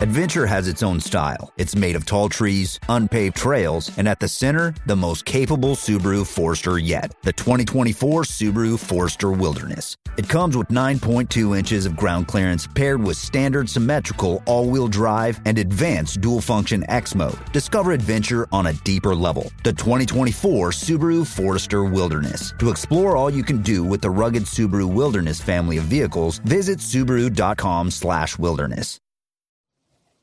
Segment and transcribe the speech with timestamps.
[0.00, 1.52] Adventure has its own style.
[1.56, 6.26] It's made of tall trees, unpaved trails, and at the center, the most capable Subaru
[6.26, 9.96] Forester yet the 2024 Subaru Forester Wilderness.
[10.18, 15.40] It comes with 9.2 inches of ground clearance paired with standard symmetrical all wheel drive
[15.44, 17.38] and advanced dual function X mode.
[17.52, 19.52] Discover adventure on a deeper level.
[19.62, 22.52] The 2024 Subaru Forester Wilderness.
[22.58, 26.80] To explore all you can do with the rugged Subaru Wilderness family of vehicles, visit
[26.80, 29.00] Subaru.com/slash wilderness.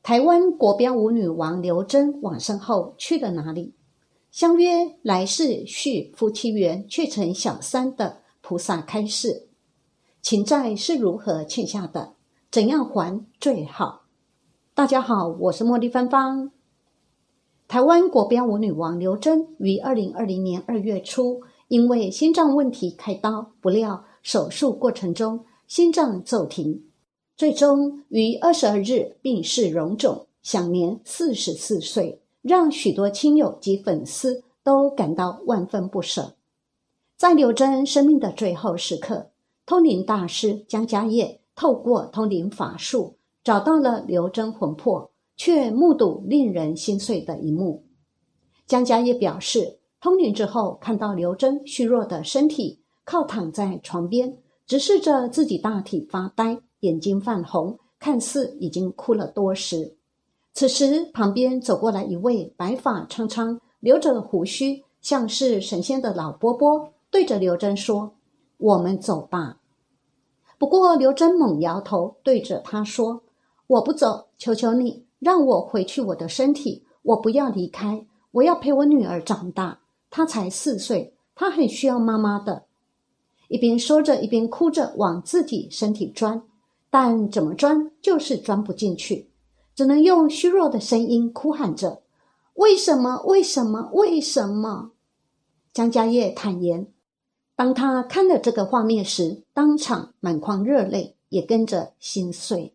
[0.02, 3.72] 台湾国标舞女王刘真往生后去了哪里？
[4.32, 9.46] 相约来世续夫妻缘，却成小三的菩萨开示：
[10.20, 12.14] 情债是如何欠下的？
[12.50, 14.02] 怎样还最好？
[14.74, 16.50] 大家好，我是茉莉芬芳。
[17.68, 26.82] 台湾国标舞女王刘真于二零二零年二月初因为心脏问题开刀，不料手术过程中心脏骤停。
[27.36, 36.34] 最终于二十二日病逝荣总，享年四十四岁，让许多亲友及粉丝都感到万分不舍。
[37.16, 39.30] 在刘真生命的最后时刻，
[39.64, 47.84] 通灵大师江家业透过通灵法术找到了刘真魂魄，却目睹令人心碎的一幕。
[48.66, 56.60] 江家业表示，通灵之后看到刘真虚弱的身体靠躺在床边，直视着自己大体发呆。
[56.82, 59.96] 眼睛泛红，看似已经哭了多时。
[60.52, 68.14] 此时，旁边走过来一位白发苍苍、留着胡须、像是神仙的老伯伯，对着刘真说
[68.58, 69.58] ：“我们走吧。”
[70.58, 73.22] 不过，刘真猛摇头，对着他说
[73.66, 76.84] ：“我不走，求求你，让我回去我的身体。
[77.02, 79.80] 我不要离开，我要陪我女儿长大。
[80.10, 82.64] 她才四岁，她很需要妈妈的。”
[83.48, 86.42] 一边说着，一边哭着往自己身体钻。
[86.92, 89.30] 但怎么钻就是钻不进去，
[89.74, 92.02] 只能用虚弱的声音哭喊着
[92.52, 93.22] ：“为什么？
[93.24, 93.88] 为什么？
[93.94, 94.90] 为什么？”
[95.72, 96.86] 江家业坦言，
[97.56, 102.74] 当他看了这个画面时，当场满眶热泪，也跟着心碎。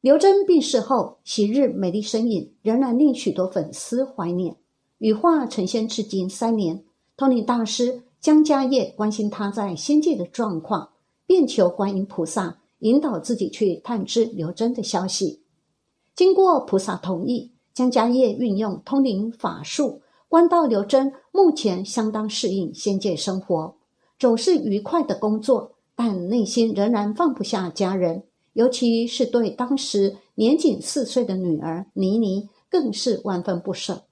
[0.00, 4.56] 刘真病逝后，昔日美丽身影仍然令许多粉丝怀念。
[4.98, 6.82] 羽化成仙至今三年，
[7.16, 10.88] 通灵大师江家业关心他在仙界的状况，
[11.26, 12.56] 便求观音菩萨。
[12.80, 15.42] 引导自己去探知刘真的消息。
[16.14, 23.76] 经过菩萨同意，江家业运用通灵法术，观到刘真目前相当适应仙界生活，
[24.18, 34.04] 总是愉快的工作，但内心仍然放不下家人，尤其是对当时年仅四岁的女儿妮妮，更是万分不舍。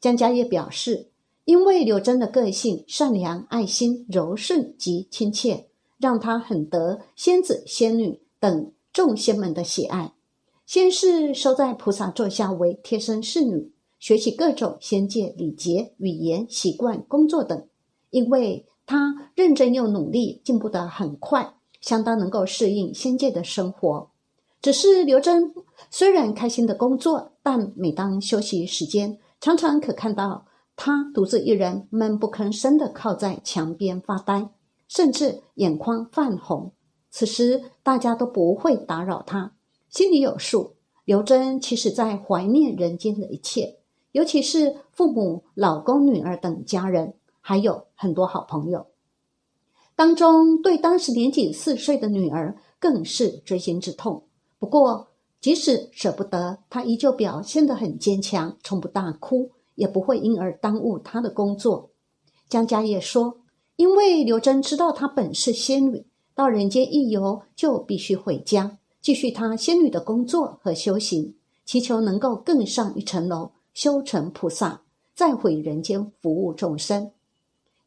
[0.00, 1.10] 江家业表示，
[1.44, 5.65] 因为刘真的个性善良、爱心、柔顺及亲切。
[5.98, 10.12] 让他很得仙子、仙女等众仙们的喜爱。
[10.64, 17.66] 先是收在菩萨座下为贴身侍女，学习各种仙界礼节、语言、习惯、工作等。
[18.10, 24.10] 因为他认真又努力，进步得很快，相当能够适应仙界的生活。
[24.62, 25.54] 只是刘真
[25.90, 34.48] 虽然开心的工作，但每当休息时间，常常可看到他独自一人闷不吭声的靠在墙边发呆。
[34.88, 36.72] 甚至眼眶泛红，
[37.10, 39.54] 此时大家都不会打扰他，
[39.88, 40.76] 心里有数。
[41.04, 43.78] 刘真其实在怀念人间的一切，
[44.12, 48.86] 尤其是父母、老公、女儿等家人，还有很多好朋友。
[49.94, 54.24] 当中对当时年仅四岁的女儿更是锥心之痛。
[54.58, 55.08] 不过，
[55.40, 61.90] 即使舍不得，她依旧表现得很坚强，从不大哭，也不会因而耽误他的工作。
[62.48, 63.38] 江家业说。
[63.76, 74.80] 因为刘真知道她本是仙女，到人间一游就必须回家，继续她仙女的工作和修行，祈求能够更上一层楼，修成菩萨，
[75.14, 77.10] 再回人间服务众生。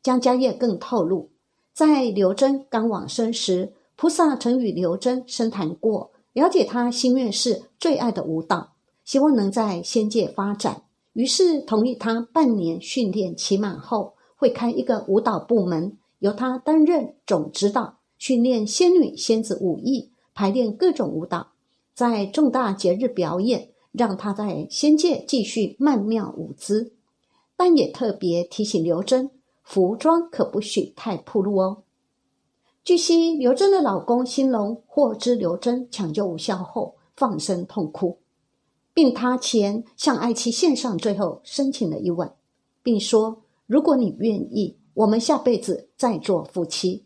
[0.04, 1.30] 江家业更透露，
[1.74, 10.84] 在刘真刚往生时，菩萨曾与刘真深谈过，了解他心愿是最爱的舞蹈，希望能在仙界发展，
[11.14, 14.14] 于是同意他半年训练期满后。
[14.40, 21.48] 会开一个舞蹈部门，由他担任总指导，训练仙女仙子武艺，排练各种舞蹈，
[21.94, 26.94] 在重大节日表演，让他在仙界继续曼妙舞姿。
[27.58, 29.30] 但也特别提醒刘真，
[29.62, 31.84] 服装可不许太暴露哦。
[32.86, 38.20] 据悉，刘真的老公兴隆获知刘真抢救无效后，放声痛哭，
[38.94, 42.32] 并他前向爱妻献上最后深情的一吻，
[42.82, 43.42] 并说。
[43.70, 47.06] 如果你愿意，我们下辈子再做夫妻。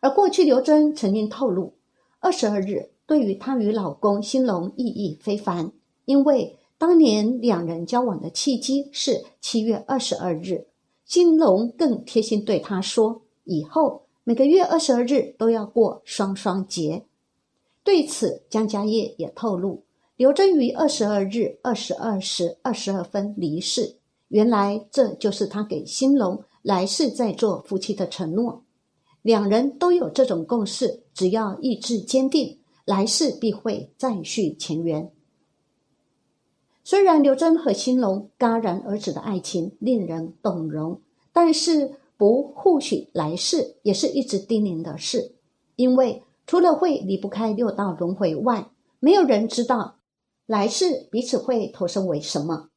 [0.00, 1.72] 而过去刘真曾经透露，
[2.20, 5.72] 二十二日对于她与老公兴隆意义非凡，
[6.04, 10.66] 因为当年两人交往的契机是七月二十二日。
[11.06, 17.06] 兴隆更贴心对她说：“以后每个月二十二日都要过双双节。”
[17.82, 19.84] 对此，江家业也透露，
[20.16, 23.96] 刘真于二十二日二十二时二十二分离世。
[24.34, 28.64] 原来这就是他给兴隆来世再做夫妻的承诺。
[29.22, 35.12] 两人都有这种共识，只要意志坚定，来世必会再续前缘。
[36.82, 41.00] 虽然刘真和兴隆戛然而止的爱情令人动容，
[41.32, 45.36] 但是不互许来世也是一直叮咛的事，
[45.76, 46.24] 因为。
[46.46, 48.70] 除了会离不开六道轮回外，
[49.00, 49.96] 没有人知道
[50.44, 52.68] 来世彼此会投生为什么。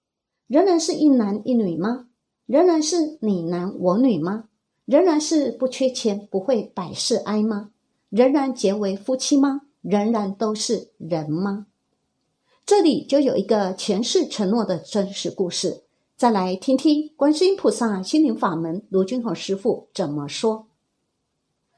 [0.48, 2.08] 仍然是一男一女吗？
[2.46, 4.46] 仍然是你男我女吗？
[4.86, 7.72] 仍然是不缺钱不会百事哀吗？
[8.10, 9.62] 仍然结为夫妻吗？
[9.82, 11.68] 仍然都是人吗？
[12.66, 15.84] 这里就有一个前世承诺的真实故事。
[16.16, 20.68] 再来听听观世音菩萨心灵法门卢君宏师傅怎么说。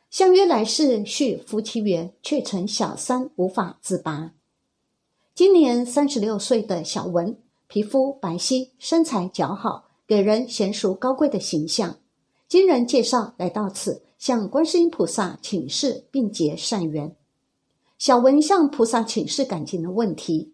[0.09, 4.33] 相约来世续夫妻缘，却成小三无法自拔。
[5.35, 7.37] 今年三十六岁的小文，
[7.71, 11.97] 皮肤白皙，身材姣好，给人娴熟高贵的形象。
[12.47, 17.15] 经人介绍来到此，向观世音菩萨请示并结善缘。
[17.99, 20.51] 小文向菩萨请示感情的问题，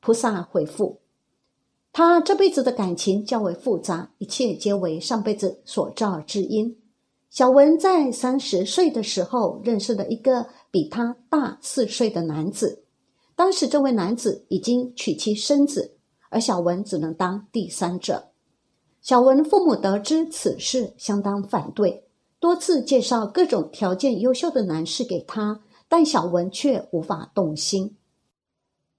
[0.00, 1.00] 菩萨回复：
[1.92, 6.74] 他这辈子的感情较为复杂，一切皆为上辈子所造之因。
[7.28, 12.84] 小文在三十岁的时候认识了一个比他大四岁的男子，
[13.36, 15.98] 当时这位男子已经娶妻生子，
[16.34, 18.30] 而小文只能当第三者。
[19.00, 22.08] 小文父母得知此事，相当反对，
[22.40, 27.96] 多次介绍各种条件优秀的男士给他，但小文却无法动心，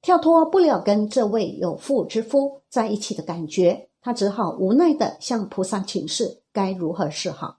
[0.02, 7.58] 跳脱不了跟这位有妇之夫在一起的感觉，他只好无奈的向菩萨请示该如何是好。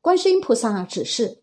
[0.00, 1.42] 观世音菩萨指示，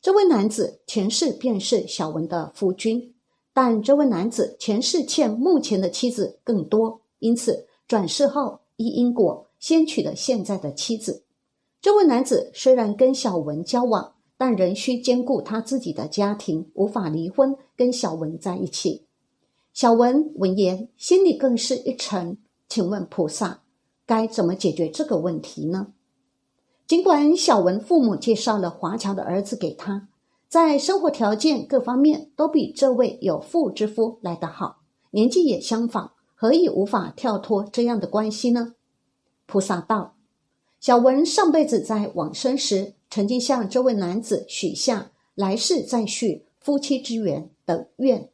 [0.00, 3.11] 这位男子前世便是小文的夫君，
[3.52, 11.24] 但这位男子前世欠目前的妻子更多，因此转世后依因果先娶了现在的妻子。
[11.80, 19.04] 这位男子虽然跟小文交往，但仍需兼顾他自己的家庭，无法离婚跟小文在一起。
[19.72, 22.38] 小文闻言，心里更是一沉。
[22.68, 23.62] 请问菩萨，
[24.06, 25.88] 该怎么解决这个问题呢？
[26.86, 30.08] 尽管小文父母介绍了华侨的儿子给他，
[30.52, 34.82] 在生活条件各方面都比这位有妇之夫来得好，
[35.12, 38.74] 年纪也相仿，何以无法跳脱这样的关系呢？
[39.46, 40.14] 菩萨道：
[40.78, 48.28] 小文上辈子在往生时，曾经向这位男子许下来世再续夫妻之缘的愿。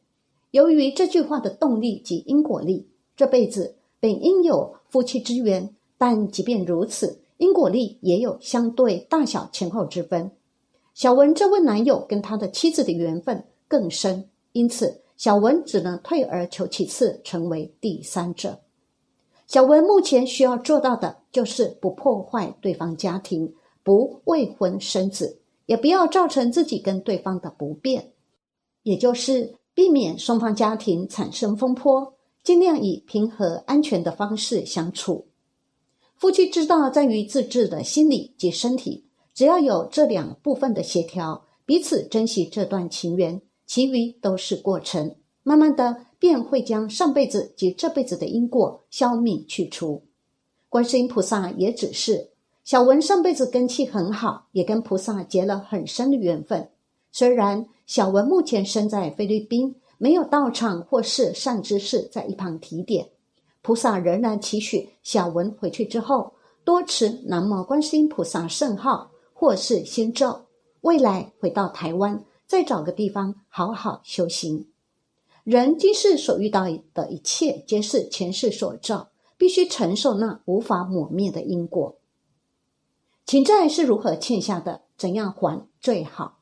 [0.51, 7.21] 由于这句话的动力及因果力，这辈子本应有夫妻之缘，但即便如此。
[7.37, 10.29] 因果力也有相对大小前后之分。
[10.99, 18.59] 小文这位男友跟他的妻子的缘分更深，因此小文只能退而求其次，成为第三者。
[19.47, 28.11] 小文目前需要做到的就是不破坏对方家庭，不未婚生子，也不要造成自己跟对方的不便，
[28.83, 32.13] 也就是避免双方家庭产生风波，
[32.43, 35.27] 尽量以平和安全的方式相处。
[36.17, 39.05] 夫妻之道在于自制的心理及身体，
[39.39, 45.15] 只要有这两部分的协调，彼此珍惜这段情缘，其余都是过程。
[45.43, 50.03] 慢慢的，便会将上辈子及这辈子的因果消灭去除。
[50.67, 52.31] 观世音菩萨也指示
[52.65, 56.67] 小文上辈子根气很好，也跟菩萨结了很深的缘分。
[57.13, 63.07] 虽然小文目前身在菲律宾，没有到场或是善知识在一旁提点。
[63.61, 66.33] 菩萨仍然期许小文回去之后
[66.65, 70.47] 多持南无观世音菩萨圣号，或是先咒，
[70.81, 74.67] 未来回到台湾，再找个地方好好修行。
[75.45, 81.99] 人今世所遇到的一切，皆是前世所造，必须承受那无法抹灭的因果。
[83.25, 84.81] 情债是如何欠下的？
[84.97, 86.39] 怎样还最好？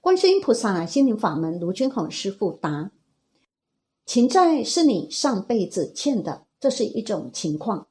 [0.00, 2.92] 观世音菩萨心灵法门卢君宏师父答。
[4.06, 7.88] 情债是你上辈子欠的，这是一种情况。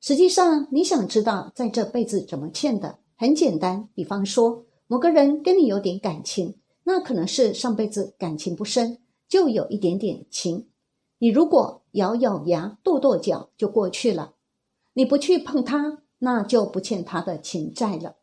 [0.00, 3.88] 实际上，你想知道在这辈子怎么欠的，很简单。
[3.94, 8.98] 比方说，某个人跟你有点感情，那可能是上辈子感情不深，
[9.28, 10.66] 就有一点点情。
[11.20, 14.32] 你如果咬咬牙、跺跺脚就过去了，
[14.94, 18.16] 你不去碰他，那就不欠他的情债了。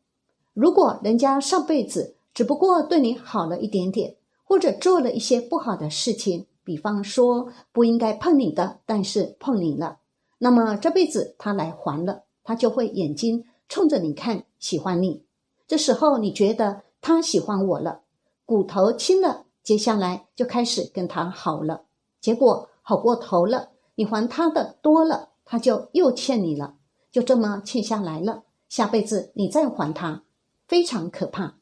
[0.54, 4.18] 如果人家上辈子只不过对你好了一点点。
[4.44, 10.00] 或者做了一些不好的事情，比方说不应该碰你的，但是碰你了，
[10.40, 15.24] 那么这辈子他来还了，他就会眼睛冲着你看，喜欢你。
[15.68, 18.02] 这时候你觉得他喜欢我了，
[18.46, 21.86] 骨头亲了，接下来就开始跟他好了，
[22.22, 26.76] 结果好过头了，你还他的多了，他就又欠你了，
[27.12, 30.24] 就这么欠下来了，下辈子你再还他，
[30.68, 31.56] 非常可怕，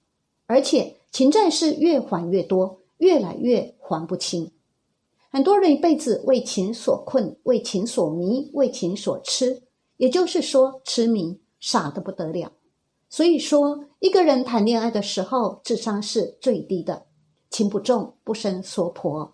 [0.48, 0.96] 而且。
[1.10, 4.52] 情债是越还越多，越来越还不清。
[5.32, 9.64] 很多人一辈子为情所困，为情所迷，为情所痴，
[9.96, 12.52] 也就是说痴迷，傻得不得了。
[13.10, 17.06] 所以说，一个人谈恋爱的时候，智商是最低的，
[17.50, 19.34] 情不重不生娑婆。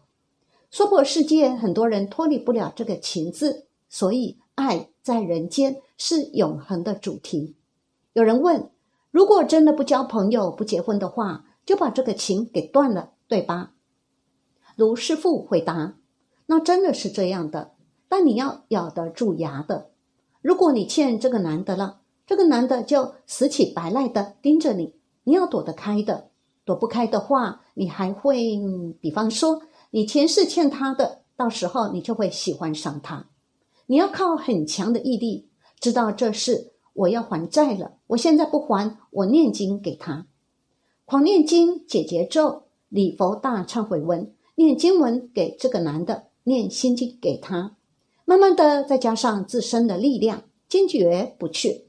[0.70, 7.56] 娑婆世界，很多人脱离不了这个情字，所以爱在人间是永恒的主题。
[8.13, 8.70] 有人问：
[9.12, 11.46] 如果真的不交朋友、不结婚的话？
[11.65, 13.72] 就把这个情给断了，对吧？
[14.75, 15.96] 卢师傅回答
[16.48, 17.72] ：“那真的是这样的，
[18.10, 19.92] 但你要咬得住牙的。
[20.42, 26.30] 如果你欠这个男的了，这个男的就死乞白赖的盯着你，你要躲得开的。
[26.65, 28.58] 躲不开的话，你还会，
[29.01, 33.27] 比方说你前世欠他的，到时候你就会喜欢上他。
[33.88, 35.50] 你要靠很强的毅力，
[35.80, 40.25] 知道这事我要还债了，我现在不还，我念经给他。”
[41.03, 47.75] 狂念经解结咒，礼佛大忏悔文，念经文给这个男的，念心经给他，
[48.24, 51.83] 慢慢的再加上自身的力量，坚决不去。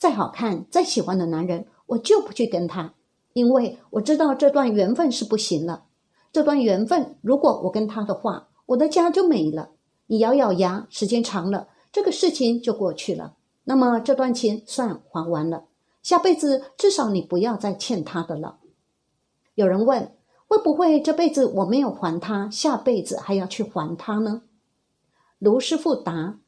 [0.00, 2.94] 再好看、再喜欢的男人，我就不去跟他，
[3.34, 5.84] 因为我知道这段缘分是不行了。
[6.32, 9.72] 这段缘分，如果我跟他的话，我的家就没了。
[10.06, 13.34] 你咬咬牙，时间长了，这个事情就过去了。
[13.64, 15.66] 那么这段情算还完了，
[16.02, 18.56] 下辈子至少你不要再欠他的了。
[19.54, 20.16] 有人问：
[20.48, 24.44] 会不会这辈子我没有还他，下辈子还要去还他呢？
[25.38, 26.38] 卢师傅答：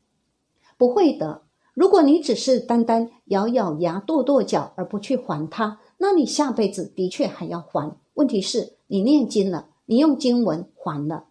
[0.78, 1.42] 不会的。
[1.74, 7.96] 如果你只是单单咬咬牙、跺跺脚而不去还他，那你下辈子的确还要还。
[8.14, 11.24] 问题是你念经了，你用经文还了。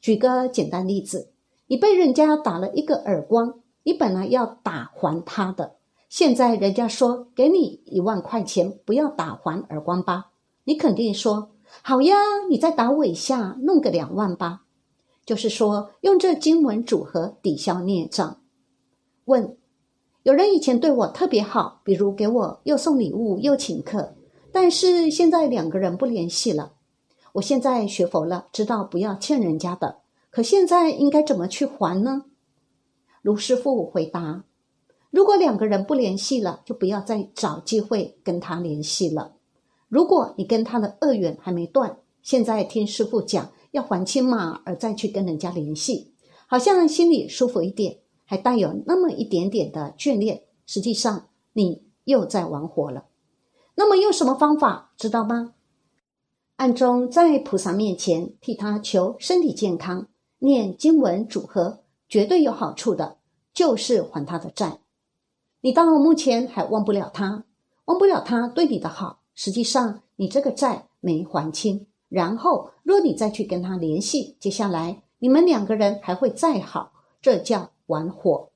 [0.00, 1.30] 举个简单例子：
[1.66, 5.76] 你被人家打了一个耳光，你本来要打还他的，
[6.08, 10.30] 现在人家说给你一万块钱，不要打还耳光吧。
[10.64, 11.50] 你肯定说
[11.82, 12.16] 好呀，
[12.48, 14.62] 你再打我一下，弄个两万吧。
[15.24, 18.38] 就是说，用这经文组合抵消孽障。
[19.24, 19.56] 问：
[20.24, 24.14] 有人以前对我特别好，比如给我又送礼物又请客，
[24.52, 26.74] 但是现在两个人不联系了。
[27.32, 29.96] 我现在学佛了，知道不要欠人家的，
[30.30, 32.26] 可现在应该怎么去还呢？
[33.20, 34.44] 卢师傅回答：
[35.10, 39.32] 如果两个人不联系了，就不要再找机会跟他联系了。
[39.88, 46.12] 如果你跟他的恶缘还没断，现在听师傅讲要还清嘛，而再去跟人家联系，
[46.46, 47.98] 好像心里舒服一点，
[48.32, 50.44] 还带有那么一点点的眷恋。
[50.64, 53.04] 实际上你又在玩火了。
[53.74, 55.52] 那么用什么方法知道吗？
[56.56, 60.06] 暗中在菩萨面前替他求身体健康，
[60.38, 63.18] 念经文组合，绝对有好处的，
[63.52, 64.78] 就是还他的债。
[65.60, 67.44] 你到目前还忘不了他，
[67.84, 69.20] 忘不了他对你的好。
[69.34, 78.51] 实际上，你这个债没还清，然后若你再去跟他联系，接下来你们两个人还会再好，这叫玩火。